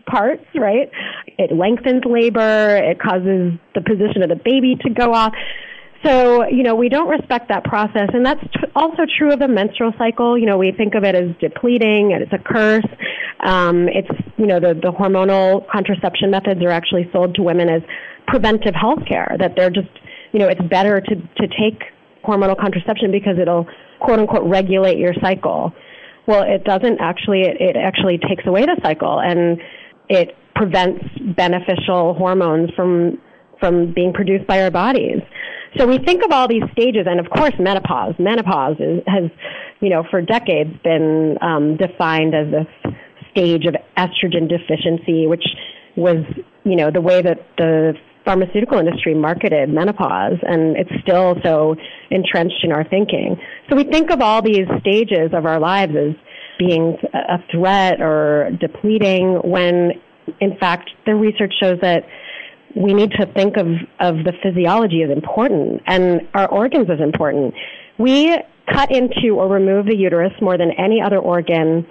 parts, 0.06 0.44
right? 0.54 0.90
It 1.38 1.54
lengthens 1.54 2.02
labor, 2.04 2.76
it 2.76 2.98
causes 3.00 3.58
the 3.74 3.80
position 3.80 4.22
of 4.22 4.28
the 4.28 4.40
baby 4.42 4.76
to 4.82 4.90
go 4.90 5.14
off. 5.14 5.32
So, 6.04 6.46
you 6.48 6.62
know, 6.62 6.74
we 6.74 6.88
don't 6.88 7.08
respect 7.08 7.48
that 7.48 7.64
process. 7.64 8.08
And 8.14 8.24
that's 8.24 8.42
also 8.74 9.02
true 9.18 9.32
of 9.32 9.38
the 9.38 9.48
menstrual 9.48 9.92
cycle. 9.98 10.38
You 10.38 10.46
know, 10.46 10.56
we 10.56 10.72
think 10.72 10.94
of 10.94 11.04
it 11.04 11.14
as 11.14 11.36
depleting 11.40 12.14
and 12.14 12.22
it's 12.22 12.32
a 12.32 12.38
curse. 12.38 12.86
Um, 13.40 13.88
it's, 13.88 14.08
you 14.38 14.46
know, 14.46 14.60
the, 14.60 14.74
the 14.74 14.92
hormonal 14.92 15.68
contraception 15.70 16.30
methods 16.30 16.62
are 16.62 16.70
actually 16.70 17.08
sold 17.12 17.34
to 17.34 17.42
women 17.42 17.68
as 17.68 17.82
preventive 18.26 18.74
health 18.74 19.00
care, 19.06 19.36
that 19.38 19.52
they're 19.56 19.70
just, 19.70 19.88
you 20.32 20.38
know, 20.38 20.48
it's 20.48 20.60
better 20.70 21.00
to, 21.00 21.14
to 21.16 21.48
take 21.58 21.82
hormonal 22.24 22.58
contraception 22.58 23.10
because 23.10 23.38
it'll 23.38 23.66
quote 24.00 24.18
unquote 24.18 24.44
regulate 24.44 24.98
your 24.98 25.14
cycle. 25.20 25.72
Well, 26.26 26.42
it 26.42 26.64
doesn't 26.64 27.00
actually, 27.00 27.42
it, 27.42 27.60
it 27.60 27.76
actually 27.76 28.18
takes 28.18 28.46
away 28.46 28.64
the 28.64 28.78
cycle 28.82 29.20
and 29.20 29.60
it 30.08 30.36
prevents 30.54 31.04
beneficial 31.36 32.14
hormones 32.14 32.70
from, 32.76 33.18
from 33.58 33.92
being 33.92 34.12
produced 34.12 34.46
by 34.46 34.62
our 34.62 34.70
bodies. 34.70 35.20
So 35.76 35.86
we 35.86 35.98
think 35.98 36.24
of 36.24 36.32
all 36.32 36.48
these 36.48 36.64
stages, 36.72 37.06
and 37.06 37.20
of 37.20 37.30
course, 37.30 37.52
menopause. 37.58 38.14
Menopause 38.18 38.76
is, 38.80 39.02
has, 39.06 39.30
you 39.80 39.88
know, 39.88 40.04
for 40.10 40.20
decades 40.20 40.70
been 40.82 41.38
um, 41.40 41.76
defined 41.76 42.34
as 42.34 42.50
this 42.50 42.94
stage 43.30 43.66
of 43.66 43.76
estrogen 43.96 44.48
deficiency, 44.48 45.26
which 45.26 45.44
was, 45.96 46.24
you 46.64 46.76
know, 46.76 46.90
the 46.90 47.00
way 47.00 47.22
that 47.22 47.38
the 47.56 47.94
pharmaceutical 48.24 48.78
industry 48.78 49.14
marketed 49.14 49.68
menopause, 49.68 50.38
and 50.42 50.76
it's 50.76 50.90
still 51.02 51.36
so 51.44 51.76
entrenched 52.10 52.62
in 52.64 52.72
our 52.72 52.84
thinking. 52.84 53.36
So 53.68 53.76
we 53.76 53.84
think 53.84 54.10
of 54.10 54.20
all 54.20 54.42
these 54.42 54.66
stages 54.80 55.30
of 55.32 55.46
our 55.46 55.58
lives 55.58 55.92
as 55.96 56.14
being 56.58 56.96
a 57.14 57.38
threat 57.50 58.00
or 58.02 58.50
depleting 58.60 59.40
when 59.44 59.92
in 60.40 60.56
fact 60.58 60.90
the 61.06 61.14
research 61.14 61.54
shows 61.58 61.78
that 61.80 62.04
we 62.74 62.94
need 62.94 63.10
to 63.12 63.26
think 63.32 63.56
of, 63.56 63.66
of 63.98 64.24
the 64.24 64.32
physiology 64.42 65.02
as 65.02 65.10
important 65.10 65.82
and 65.86 66.28
our 66.34 66.48
organs 66.48 66.88
as 66.90 67.00
important. 67.00 67.54
We 67.98 68.36
cut 68.72 68.90
into 68.90 69.36
or 69.36 69.48
remove 69.48 69.86
the 69.86 69.96
uterus 69.96 70.32
more 70.40 70.56
than 70.56 70.70
any 70.72 71.02
other 71.02 71.18
organ 71.18 71.86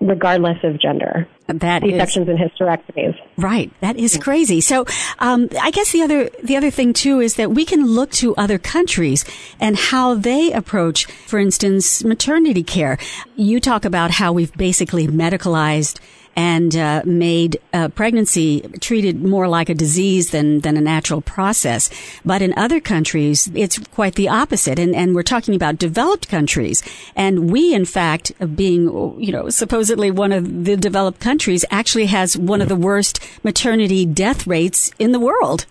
regardless 0.00 0.58
of 0.62 0.80
gender. 0.80 1.28
That 1.46 1.82
C-sections 1.82 2.28
and 2.28 2.38
hysterectomies. 2.38 3.14
Right. 3.36 3.70
That 3.80 3.96
is 3.96 4.16
crazy. 4.16 4.60
So, 4.60 4.84
um, 5.18 5.48
I 5.60 5.70
guess 5.70 5.92
the 5.92 6.02
other, 6.02 6.28
the 6.42 6.56
other 6.56 6.70
thing 6.70 6.92
too 6.92 7.20
is 7.20 7.34
that 7.34 7.52
we 7.52 7.64
can 7.64 7.86
look 7.86 8.10
to 8.12 8.34
other 8.36 8.58
countries 8.58 9.24
and 9.60 9.76
how 9.76 10.14
they 10.14 10.52
approach, 10.52 11.06
for 11.06 11.38
instance, 11.38 12.02
maternity 12.02 12.62
care. 12.62 12.98
You 13.36 13.60
talk 13.60 13.84
about 13.84 14.12
how 14.12 14.32
we've 14.32 14.52
basically 14.54 15.06
medicalized 15.06 16.00
and 16.36 16.76
uh, 16.76 17.02
made 17.04 17.58
uh, 17.72 17.88
pregnancy 17.88 18.60
treated 18.80 19.24
more 19.24 19.48
like 19.48 19.70
a 19.70 19.74
disease 19.74 20.30
than 20.30 20.60
than 20.60 20.76
a 20.76 20.80
natural 20.80 21.22
process. 21.22 21.90
But 22.24 22.42
in 22.42 22.52
other 22.56 22.78
countries, 22.78 23.50
it's 23.54 23.78
quite 23.78 24.14
the 24.14 24.28
opposite. 24.28 24.78
And 24.78 24.94
and 24.94 25.14
we're 25.14 25.22
talking 25.22 25.54
about 25.54 25.78
developed 25.78 26.28
countries, 26.28 26.82
and 27.16 27.50
we, 27.50 27.74
in 27.74 27.86
fact, 27.86 28.32
being 28.54 28.84
you 29.18 29.32
know 29.32 29.48
supposedly 29.48 30.10
one 30.10 30.32
of 30.32 30.64
the 30.64 30.76
developed 30.76 31.20
countries, 31.20 31.64
actually 31.70 32.06
has 32.06 32.36
one 32.36 32.60
of 32.60 32.68
the 32.68 32.76
worst 32.76 33.18
maternity 33.42 34.04
death 34.04 34.46
rates 34.46 34.90
in 34.98 35.12
the 35.12 35.20
world. 35.20 35.66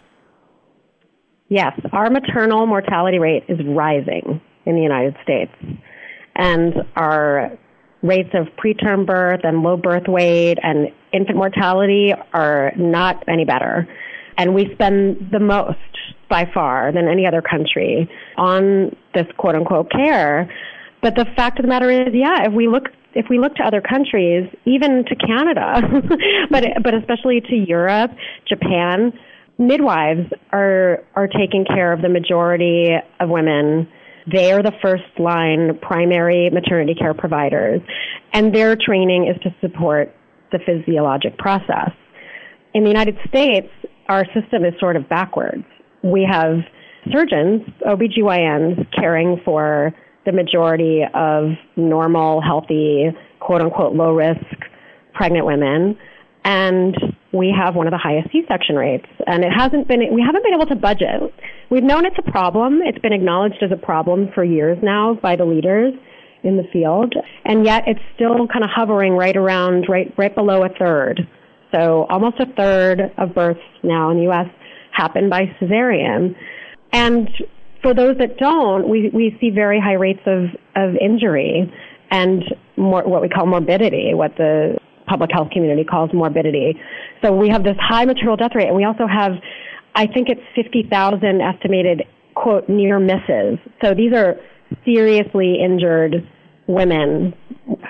Yes, 1.47 1.79
our 1.93 2.09
maternal 2.09 2.65
mortality 2.65 3.19
rate 3.19 3.43
is 3.47 3.59
rising 3.63 4.41
in 4.65 4.75
the 4.75 4.81
United 4.81 5.15
States. 5.23 5.51
And 6.35 6.73
our 6.95 7.57
rates 8.07 8.29
of 8.33 8.47
preterm 8.57 9.05
birth 9.05 9.41
and 9.43 9.63
low 9.63 9.77
birth 9.77 10.07
weight 10.07 10.57
and 10.61 10.91
infant 11.13 11.37
mortality 11.37 12.13
are 12.33 12.71
not 12.77 13.23
any 13.27 13.45
better. 13.45 13.87
And 14.37 14.53
we 14.53 14.73
spend 14.73 15.29
the 15.31 15.39
most 15.39 15.77
by 16.29 16.49
far 16.53 16.91
than 16.91 17.07
any 17.07 17.25
other 17.25 17.41
country 17.41 18.09
on 18.37 18.95
this 19.13 19.25
quote 19.37 19.55
unquote 19.55 19.91
care. 19.91 20.51
But 21.01 21.15
the 21.15 21.25
fact 21.35 21.59
of 21.59 21.63
the 21.63 21.69
matter 21.69 21.89
is, 21.89 22.13
yeah, 22.13 22.47
if 22.47 22.53
we 22.53 22.67
look 22.67 22.89
if 23.13 23.27
we 23.29 23.39
look 23.39 23.55
to 23.55 23.63
other 23.63 23.81
countries, 23.81 24.49
even 24.65 25.05
to 25.05 25.15
Canada, 25.15 25.81
but 26.49 26.65
but 26.83 26.93
especially 26.93 27.41
to 27.41 27.55
Europe, 27.55 28.11
Japan, 28.47 29.13
midwives 29.57 30.29
are 30.51 31.03
are 31.15 31.27
taking 31.27 31.65
care 31.65 31.93
of 31.93 32.01
the 32.01 32.09
majority 32.09 32.89
of 33.19 33.29
women 33.29 33.87
they 34.31 34.51
are 34.51 34.63
the 34.63 34.73
first 34.81 35.03
line 35.19 35.77
primary 35.81 36.49
maternity 36.49 36.95
care 36.95 37.13
providers, 37.13 37.81
and 38.33 38.53
their 38.53 38.75
training 38.75 39.27
is 39.27 39.41
to 39.43 39.55
support 39.61 40.15
the 40.51 40.59
physiologic 40.65 41.37
process. 41.37 41.91
In 42.73 42.83
the 42.83 42.89
United 42.89 43.17
States, 43.27 43.69
our 44.09 44.25
system 44.33 44.65
is 44.65 44.73
sort 44.79 44.95
of 44.95 45.07
backwards. 45.07 45.65
We 46.03 46.27
have 46.29 46.57
surgeons, 47.11 47.61
OBGYNs, 47.85 48.87
caring 48.97 49.41
for 49.45 49.93
the 50.25 50.31
majority 50.31 51.01
of 51.13 51.51
normal, 51.75 52.41
healthy, 52.41 53.05
quote 53.39 53.61
unquote, 53.61 53.93
low 53.95 54.11
risk 54.11 54.41
pregnant 55.13 55.45
women. 55.45 55.97
And 56.43 56.95
we 57.31 57.53
have 57.57 57.75
one 57.75 57.87
of 57.87 57.91
the 57.91 57.97
highest 57.97 58.31
C-section 58.31 58.75
rates. 58.75 59.07
And 59.25 59.43
it 59.43 59.51
hasn't 59.51 59.87
been, 59.87 60.01
we 60.13 60.21
haven't 60.21 60.43
been 60.43 60.53
able 60.53 60.67
to 60.67 60.75
budget. 60.75 61.33
We've 61.69 61.83
known 61.83 62.05
it's 62.05 62.17
a 62.17 62.31
problem. 62.31 62.81
It's 62.83 62.99
been 62.99 63.13
acknowledged 63.13 63.61
as 63.61 63.71
a 63.71 63.77
problem 63.77 64.29
for 64.33 64.43
years 64.43 64.77
now 64.81 65.17
by 65.21 65.35
the 65.35 65.45
leaders 65.45 65.93
in 66.43 66.57
the 66.57 66.63
field. 66.71 67.13
And 67.43 67.65
yet 67.65 67.83
it's 67.87 67.99
still 68.15 68.47
kind 68.47 68.63
of 68.63 68.69
hovering 68.73 69.13
right 69.13 69.35
around, 69.35 69.85
right, 69.89 70.13
right 70.17 70.33
below 70.33 70.63
a 70.63 70.69
third. 70.69 71.27
So 71.73 72.05
almost 72.09 72.39
a 72.39 72.45
third 72.45 73.11
of 73.17 73.33
births 73.33 73.59
now 73.83 74.11
in 74.11 74.17
the 74.17 74.23
U.S. 74.23 74.47
happen 74.91 75.29
by 75.29 75.45
cesarean. 75.59 76.35
And 76.93 77.29
for 77.81 77.93
those 77.93 78.17
that 78.19 78.37
don't, 78.37 78.87
we, 78.87 79.09
we 79.13 79.35
see 79.41 79.49
very 79.49 79.79
high 79.79 79.93
rates 79.93 80.21
of, 80.25 80.45
of 80.75 80.95
injury 81.01 81.71
and 82.11 82.43
more, 82.77 83.03
what 83.03 83.21
we 83.21 83.29
call 83.29 83.45
morbidity, 83.45 84.13
what 84.13 84.35
the 84.37 84.77
public 85.07 85.31
health 85.33 85.49
community 85.51 85.83
calls 85.83 86.11
morbidity. 86.13 86.79
So 87.23 87.35
we 87.35 87.49
have 87.49 87.63
this 87.63 87.75
high 87.79 88.05
maternal 88.05 88.35
death 88.35 88.51
rate, 88.55 88.67
and 88.67 88.75
we 88.75 88.85
also 88.85 89.05
have, 89.07 89.33
I 89.95 90.07
think 90.07 90.27
it's 90.29 90.41
50,000 90.55 91.41
estimated, 91.41 92.03
quote, 92.35 92.67
near 92.67 92.99
misses. 92.99 93.57
So 93.83 93.93
these 93.93 94.13
are 94.13 94.35
seriously 94.83 95.57
injured 95.63 96.27
women 96.67 97.33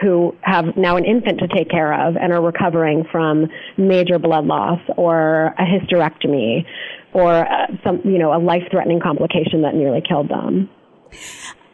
who 0.01 0.35
have 0.41 0.65
now 0.77 0.97
an 0.97 1.05
infant 1.05 1.39
to 1.39 1.47
take 1.47 1.69
care 1.69 2.07
of 2.07 2.15
and 2.15 2.31
are 2.31 2.41
recovering 2.41 3.05
from 3.11 3.47
major 3.77 4.19
blood 4.19 4.45
loss 4.45 4.79
or 4.97 5.53
a 5.57 5.63
hysterectomy 5.63 6.65
or 7.13 7.33
uh, 7.33 7.67
some, 7.83 8.01
you 8.03 8.19
know, 8.19 8.33
a 8.33 8.39
life-threatening 8.39 8.99
complication 9.01 9.61
that 9.61 9.73
nearly 9.73 10.01
killed 10.07 10.29
them. 10.29 10.69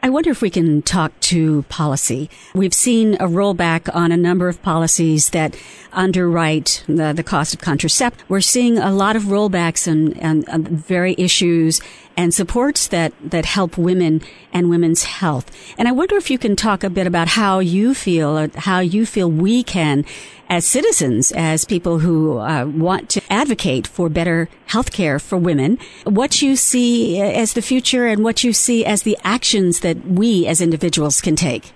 I 0.03 0.10
wonder 0.10 0.31
if 0.31 0.41
we 0.41 0.50
can 0.50 0.81
talk 0.81 1.12
to 1.22 1.62
policy. 1.70 2.27
We've 2.55 2.74
seen 2.74 3.13
a 3.15 3.27
rollback 3.27 3.93
on 3.93 4.12
a 4.12 4.17
number 4.17 4.50
of 4.50 4.60
policies 4.63 5.29
that 5.29 5.55
underwrite 5.93 6.84
the, 6.88 7.13
the 7.13 7.22
cost 7.22 7.53
of 7.53 7.62
contraception. 7.62 8.25
We're 8.27 8.41
seeing 8.41 8.79
a 8.79 8.91
lot 8.91 9.15
of 9.15 9.24
rollbacks 9.24 9.88
on, 9.88 10.48
on 10.50 10.63
very 10.63 11.13
issues 11.20 11.81
and 12.17 12.33
supports 12.33 12.87
that, 12.87 13.13
that 13.23 13.45
help 13.45 13.77
women 13.77 14.21
and 14.53 14.69
women's 14.69 15.03
health. 15.03 15.49
And 15.77 15.87
I 15.87 15.91
wonder 15.91 16.15
if 16.17 16.29
you 16.29 16.37
can 16.37 16.55
talk 16.55 16.83
a 16.83 16.89
bit 16.89 17.07
about 17.07 17.29
how 17.29 17.59
you 17.59 17.93
feel, 17.93 18.37
or 18.37 18.49
how 18.55 18.79
you 18.79 19.05
feel 19.05 19.29
we 19.29 19.63
can, 19.63 20.05
as 20.49 20.65
citizens, 20.65 21.31
as 21.31 21.63
people 21.63 21.99
who 21.99 22.37
uh, 22.37 22.65
want 22.65 23.09
to 23.09 23.21
advocate 23.29 23.87
for 23.87 24.09
better 24.09 24.49
health 24.67 24.91
care 24.91 25.17
for 25.17 25.37
women, 25.37 25.77
what 26.03 26.41
you 26.41 26.55
see 26.55 27.19
as 27.19 27.53
the 27.53 27.61
future 27.61 28.07
and 28.07 28.23
what 28.23 28.43
you 28.43 28.51
see 28.51 28.85
as 28.85 29.03
the 29.03 29.17
actions 29.23 29.79
that 29.79 30.05
we 30.05 30.45
as 30.45 30.59
individuals 30.59 31.21
can 31.21 31.35
take. 31.35 31.71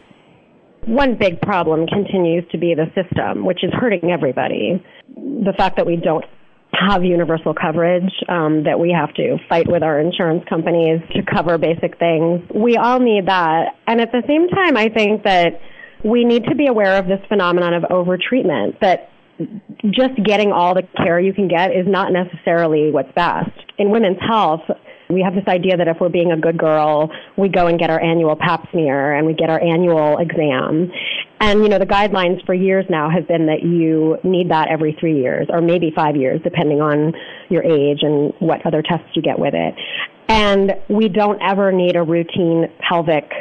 One 0.85 1.15
big 1.15 1.41
problem 1.41 1.87
continues 1.87 2.43
to 2.51 2.57
be 2.57 2.75
the 2.75 2.85
system, 2.93 3.45
which 3.45 3.63
is 3.63 3.71
hurting 3.73 4.11
everybody. 4.11 4.83
The 5.15 5.53
fact 5.57 5.77
that 5.77 5.85
we 5.87 5.95
don't 5.95 6.25
have 6.77 7.03
universal 7.03 7.53
coverage, 7.53 8.11
um, 8.27 8.63
that 8.63 8.79
we 8.79 8.91
have 8.91 9.13
to 9.15 9.37
fight 9.47 9.67
with 9.67 9.83
our 9.83 9.99
insurance 9.99 10.43
companies 10.49 11.01
to 11.13 11.21
cover 11.23 11.57
basic 11.57 11.97
things. 11.97 12.41
We 12.53 12.77
all 12.77 12.99
need 12.99 13.27
that. 13.27 13.75
And 13.87 14.01
at 14.01 14.11
the 14.11 14.23
same 14.27 14.49
time, 14.49 14.77
I 14.77 14.89
think 14.89 15.23
that 15.23 15.61
we 16.03 16.25
need 16.25 16.45
to 16.45 16.55
be 16.55 16.67
aware 16.67 16.97
of 16.97 17.07
this 17.07 17.19
phenomenon 17.27 17.73
of 17.73 17.83
overtreatment, 17.83 18.79
that 18.81 19.09
just 19.91 20.15
getting 20.23 20.51
all 20.51 20.73
the 20.73 20.83
care 20.97 21.19
you 21.19 21.33
can 21.33 21.47
get 21.47 21.71
is 21.71 21.85
not 21.87 22.11
necessarily 22.13 22.91
what's 22.91 23.11
best. 23.13 23.51
In 23.77 23.89
women's 23.89 24.19
health, 24.21 24.61
we 25.09 25.21
have 25.21 25.35
this 25.35 25.47
idea 25.47 25.77
that 25.77 25.87
if 25.87 25.97
we're 25.99 26.09
being 26.09 26.31
a 26.31 26.37
good 26.37 26.57
girl, 26.57 27.11
we 27.37 27.49
go 27.49 27.67
and 27.67 27.79
get 27.79 27.89
our 27.89 28.01
annual 28.01 28.35
pap 28.35 28.69
smear 28.71 29.13
and 29.13 29.25
we 29.27 29.33
get 29.33 29.49
our 29.49 29.61
annual 29.61 30.17
exam. 30.17 30.91
And, 31.39 31.61
you 31.61 31.69
know, 31.69 31.79
the 31.79 31.85
guidelines 31.85 32.43
for 32.45 32.53
years 32.53 32.85
now 32.89 33.09
have 33.09 33.27
been 33.27 33.47
that 33.47 33.61
you 33.61 34.17
need 34.23 34.49
that 34.49 34.69
every 34.69 34.95
three 34.99 35.19
years 35.19 35.47
or 35.49 35.61
maybe 35.61 35.91
five 35.95 36.15
years, 36.15 36.41
depending 36.43 36.81
on 36.81 37.13
your 37.49 37.63
age 37.63 37.99
and 38.01 38.33
what 38.39 38.65
other 38.65 38.81
tests 38.81 39.09
you 39.13 39.21
get 39.21 39.37
with 39.37 39.53
it. 39.53 39.75
And 40.27 40.73
we 40.89 41.07
don't 41.09 41.39
ever 41.41 41.71
need 41.71 41.95
a 41.95 42.03
routine 42.03 42.67
pelvic 42.79 43.31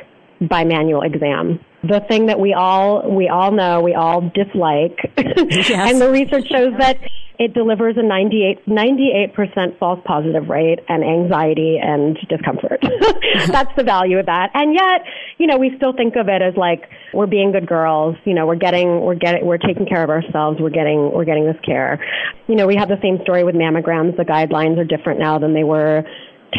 bimanual 0.49 1.05
exam. 1.05 1.61
The 1.83 2.01
thing 2.09 2.27
that 2.27 2.41
we 2.41 2.55
all, 2.55 3.11
we 3.15 3.29
all 3.29 3.53
know, 3.53 3.81
we 3.81 3.95
all 3.95 4.21
dislike. 4.35 4.99
Yes. 5.37 5.93
and 5.93 6.01
the 6.01 6.11
research 6.11 6.47
shows 6.49 6.75
that 6.79 6.99
it 7.39 7.53
delivers 7.53 7.97
a 7.97 8.03
98, 8.03 8.67
98% 8.67 9.79
false 9.79 10.01
positive 10.05 10.49
rate 10.49 10.79
and 10.89 11.03
anxiety 11.03 11.79
and 11.83 12.17
discomfort. 12.29 12.81
That's 13.47 13.75
the 13.77 13.83
value 13.83 14.19
of 14.19 14.27
that. 14.27 14.51
And 14.55 14.73
yet, 14.73 15.05
you 15.39 15.47
know, 15.49 15.59
we 15.59 15.73
still 15.77 15.93
think 15.93 16.15
of 16.17 16.29
it 16.29 16.43
as 16.43 16.55
like 16.57 16.89
we're 17.13 17.27
being 17.27 17.51
good 17.51 17.67
girls. 17.67 18.17
You 18.25 18.35
know, 18.35 18.47
we're 18.47 18.55
getting, 18.55 19.01
we're 19.01 19.17
getting, 19.17 19.45
we're 19.45 19.59
taking 19.59 19.87
care 19.87 20.05
of 20.05 20.11
ourselves. 20.11 20.61
We're 20.61 20.71
getting, 20.71 21.11
we're 21.13 21.25
getting 21.25 21.47
this 21.47 21.59
care. 21.67 21.99
You 22.47 22.55
know, 22.55 22.67
we 22.69 22.77
have 22.77 22.89
the 22.89 23.01
same 23.03 23.19
story 23.23 23.43
with 23.43 23.57
mammograms. 23.57 24.17
The 24.17 24.25
guidelines 24.25 24.79
are 24.79 24.85
different 24.85 25.19
now 25.19 25.39
than 25.39 25.55
they 25.55 25.65
were 25.65 26.05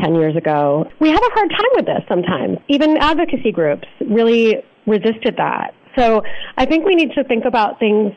10 0.02 0.16
years 0.16 0.36
ago. 0.36 0.86
We 1.00 1.10
have 1.10 1.22
a 1.22 1.34
hard 1.34 1.50
time 1.50 1.72
with 1.76 1.86
this 1.86 2.02
sometimes. 2.08 2.58
Even 2.68 2.98
advocacy 2.98 3.52
groups 3.52 3.88
really 4.10 4.56
resisted 4.86 5.36
that. 5.38 5.74
So 5.98 6.22
I 6.58 6.66
think 6.66 6.86
we 6.86 6.96
need 6.96 7.12
to 7.16 7.24
think 7.24 7.46
about 7.46 7.80
things 7.80 8.14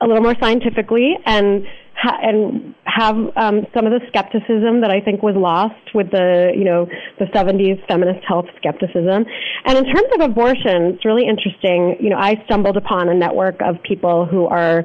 a 0.00 0.06
little 0.06 0.22
more 0.22 0.34
scientifically 0.40 1.14
and 1.26 1.64
ha- 2.00 2.18
and 2.22 2.74
have 2.84 3.16
um, 3.36 3.66
some 3.74 3.86
of 3.86 3.92
the 3.92 4.00
skepticism 4.08 4.80
that 4.80 4.90
I 4.90 5.00
think 5.00 5.22
was 5.22 5.34
lost 5.36 5.94
with 5.94 6.10
the 6.10 6.52
you 6.56 6.64
know 6.64 6.86
the 7.18 7.26
70s 7.26 7.84
feminist 7.88 8.24
health 8.26 8.46
skepticism. 8.56 9.24
And 9.64 9.78
in 9.78 9.84
terms 9.84 10.08
of 10.14 10.20
abortion, 10.20 10.94
it's 10.94 11.04
really 11.04 11.26
interesting. 11.26 11.96
You 12.00 12.10
know, 12.10 12.18
I 12.18 12.42
stumbled 12.46 12.76
upon 12.76 13.08
a 13.08 13.14
network 13.14 13.60
of 13.60 13.82
people 13.82 14.26
who 14.26 14.46
are 14.46 14.84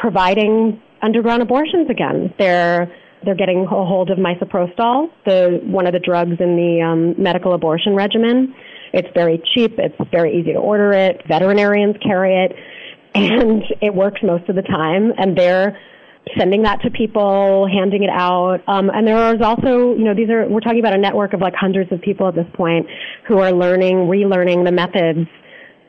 providing 0.00 0.80
underground 1.02 1.42
abortions 1.42 1.88
again. 1.90 2.32
They're 2.38 2.92
they're 3.24 3.34
getting 3.34 3.64
a 3.64 3.66
hold 3.66 4.10
of 4.10 4.18
misoprostol, 4.18 5.10
the 5.26 5.60
one 5.64 5.86
of 5.86 5.92
the 5.92 5.98
drugs 5.98 6.36
in 6.40 6.56
the 6.56 6.82
um, 6.82 7.22
medical 7.22 7.54
abortion 7.54 7.94
regimen. 7.94 8.54
It's 8.92 9.08
very 9.14 9.42
cheap. 9.54 9.78
It's 9.78 9.96
very 10.10 10.38
easy 10.38 10.52
to 10.52 10.58
order 10.58 10.92
it. 10.92 11.22
Veterinarians 11.28 11.96
carry 12.02 12.44
it, 12.44 12.56
and 13.14 13.62
it 13.80 13.94
works 13.94 14.20
most 14.22 14.48
of 14.48 14.56
the 14.56 14.62
time. 14.62 15.12
And 15.16 15.36
they're 15.36 15.78
sending 16.38 16.62
that 16.62 16.80
to 16.82 16.90
people, 16.90 17.68
handing 17.72 18.02
it 18.02 18.10
out. 18.10 18.60
Um, 18.66 18.90
and 18.92 19.06
there 19.06 19.34
is 19.34 19.42
also, 19.42 19.94
you 19.94 20.04
know, 20.04 20.14
these 20.14 20.28
are 20.30 20.48
we're 20.48 20.60
talking 20.60 20.80
about 20.80 20.94
a 20.94 20.98
network 20.98 21.32
of 21.32 21.40
like 21.40 21.54
hundreds 21.54 21.92
of 21.92 22.00
people 22.00 22.28
at 22.28 22.34
this 22.34 22.46
point 22.54 22.86
who 23.28 23.38
are 23.38 23.52
learning, 23.52 24.08
relearning 24.08 24.64
the 24.64 24.72
methods 24.72 25.28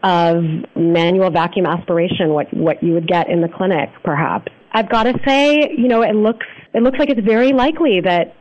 of 0.04 0.44
manual 0.76 1.30
vacuum 1.32 1.66
aspiration, 1.66 2.30
what 2.30 2.54
what 2.54 2.82
you 2.84 2.94
would 2.94 3.08
get 3.08 3.30
in 3.30 3.42
the 3.42 3.50
clinic, 3.50 3.90
perhaps. 4.04 4.52
I've 4.74 4.90
got 4.90 5.04
to 5.04 5.14
say, 5.26 5.74
you 5.78 5.88
know, 5.88 6.02
it 6.02 6.16
looks 6.16 6.46
it 6.74 6.82
looks 6.82 6.98
like 6.98 7.10
it's 7.10 7.26
very 7.26 7.52
likely 7.52 8.00
that 8.02 8.36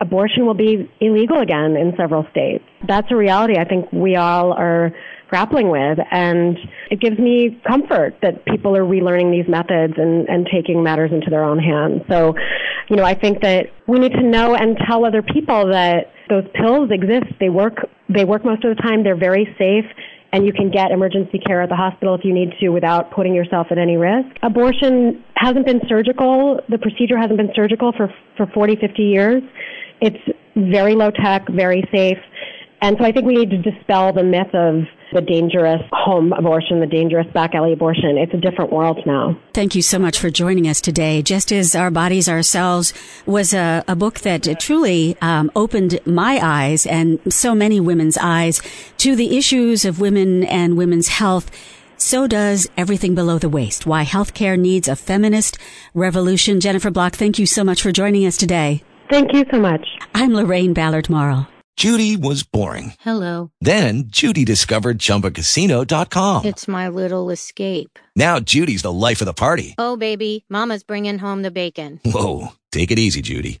abortion 0.00 0.46
will 0.46 0.54
be 0.54 0.90
illegal 1.00 1.40
again 1.40 1.76
in 1.76 1.94
several 1.96 2.26
states. 2.30 2.64
That's 2.86 3.08
a 3.10 3.16
reality 3.16 3.54
I 3.58 3.64
think 3.64 3.90
we 3.92 4.16
all 4.16 4.52
are 4.52 4.92
grappling 5.28 5.70
with 5.70 5.98
and 6.10 6.58
it 6.90 7.00
gives 7.00 7.18
me 7.18 7.58
comfort 7.66 8.14
that 8.20 8.44
people 8.44 8.76
are 8.76 8.84
relearning 8.84 9.30
these 9.30 9.48
methods 9.48 9.94
and, 9.96 10.28
and 10.28 10.46
taking 10.52 10.82
matters 10.82 11.10
into 11.10 11.30
their 11.30 11.42
own 11.42 11.58
hands. 11.58 12.02
So, 12.10 12.34
you 12.90 12.96
know, 12.96 13.04
I 13.04 13.14
think 13.14 13.40
that 13.40 13.66
we 13.88 13.98
need 13.98 14.12
to 14.12 14.22
know 14.22 14.54
and 14.54 14.76
tell 14.86 15.06
other 15.06 15.22
people 15.22 15.68
that 15.68 16.12
those 16.28 16.44
pills 16.54 16.90
exist. 16.92 17.32
They 17.40 17.48
work 17.48 17.76
they 18.08 18.26
work 18.26 18.44
most 18.44 18.62
of 18.64 18.76
the 18.76 18.82
time, 18.82 19.04
they're 19.04 19.16
very 19.16 19.48
safe 19.58 19.86
and 20.32 20.46
you 20.46 20.52
can 20.52 20.70
get 20.70 20.90
emergency 20.90 21.38
care 21.38 21.60
at 21.60 21.68
the 21.68 21.76
hospital 21.76 22.14
if 22.14 22.24
you 22.24 22.32
need 22.32 22.52
to 22.58 22.70
without 22.70 23.10
putting 23.10 23.34
yourself 23.34 23.66
at 23.70 23.78
any 23.78 23.96
risk. 23.96 24.28
Abortion 24.42 25.22
hasn't 25.42 25.66
been 25.66 25.80
surgical. 25.88 26.60
The 26.68 26.78
procedure 26.78 27.18
hasn't 27.18 27.36
been 27.36 27.50
surgical 27.54 27.92
for, 27.92 28.12
for 28.36 28.46
40, 28.46 28.76
50 28.76 29.02
years. 29.02 29.42
It's 30.00 30.18
very 30.56 30.94
low 30.94 31.10
tech, 31.10 31.48
very 31.48 31.82
safe. 31.92 32.18
And 32.80 32.96
so 32.98 33.04
I 33.04 33.12
think 33.12 33.26
we 33.26 33.34
need 33.34 33.50
to 33.50 33.58
dispel 33.58 34.12
the 34.12 34.24
myth 34.24 34.52
of 34.54 34.82
the 35.12 35.20
dangerous 35.20 35.82
home 35.92 36.32
abortion, 36.32 36.80
the 36.80 36.86
dangerous 36.86 37.26
back 37.32 37.54
alley 37.54 37.72
abortion. 37.72 38.18
It's 38.18 38.34
a 38.34 38.38
different 38.38 38.72
world 38.72 38.98
now. 39.06 39.38
Thank 39.52 39.76
you 39.76 39.82
so 39.82 39.98
much 39.98 40.18
for 40.18 40.30
joining 40.30 40.66
us 40.66 40.80
today. 40.80 41.22
Just 41.22 41.52
as 41.52 41.76
Our 41.76 41.90
Bodies 41.92 42.28
Ourselves 42.28 42.92
was 43.24 43.54
a, 43.54 43.84
a 43.86 43.94
book 43.94 44.20
that 44.20 44.58
truly 44.58 45.16
um, 45.20 45.50
opened 45.54 46.00
my 46.04 46.40
eyes 46.42 46.86
and 46.86 47.20
so 47.32 47.54
many 47.54 47.78
women's 47.78 48.18
eyes 48.18 48.60
to 48.98 49.14
the 49.14 49.36
issues 49.36 49.84
of 49.84 50.00
women 50.00 50.42
and 50.44 50.76
women's 50.76 51.08
health. 51.08 51.50
So 52.02 52.26
does 52.26 52.68
Everything 52.76 53.14
Below 53.14 53.38
the 53.38 53.48
Waist. 53.48 53.86
Why 53.86 54.04
healthcare 54.04 54.58
needs 54.58 54.88
a 54.88 54.96
feminist 54.96 55.56
revolution. 55.94 56.58
Jennifer 56.58 56.90
Block, 56.90 57.14
thank 57.14 57.38
you 57.38 57.46
so 57.46 57.62
much 57.62 57.80
for 57.80 57.92
joining 57.92 58.26
us 58.26 58.36
today. 58.36 58.82
Thank 59.08 59.32
you 59.32 59.44
so 59.48 59.60
much. 59.60 59.86
I'm 60.12 60.34
Lorraine 60.34 60.72
Ballard 60.72 61.08
Morrill. 61.08 61.46
Judy 61.76 62.16
was 62.16 62.42
boring. 62.42 62.94
Hello. 62.98 63.52
Then 63.60 64.04
Judy 64.08 64.44
discovered 64.44 64.98
ChumbaCasino.com. 64.98 66.44
It's 66.44 66.66
my 66.66 66.88
little 66.88 67.30
escape. 67.30 68.00
Now 68.16 68.40
Judy's 68.40 68.82
the 68.82 68.92
life 68.92 69.20
of 69.20 69.26
the 69.26 69.32
party. 69.32 69.76
Oh, 69.78 69.96
baby, 69.96 70.44
Mama's 70.48 70.82
bringing 70.82 71.18
home 71.20 71.42
the 71.42 71.52
bacon. 71.52 72.00
Whoa, 72.04 72.48
take 72.72 72.90
it 72.90 72.98
easy, 72.98 73.22
Judy. 73.22 73.60